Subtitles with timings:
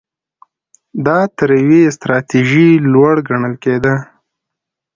[1.05, 3.95] دا تر یوې ستراتیژۍ لوړ ګڼل کېده.